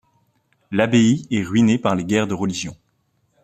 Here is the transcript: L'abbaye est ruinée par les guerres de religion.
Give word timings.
L'abbaye 0.71 1.27
est 1.29 1.43
ruinée 1.43 1.77
par 1.77 1.93
les 1.93 2.03
guerres 2.05 2.25
de 2.25 2.33
religion. 2.33 2.75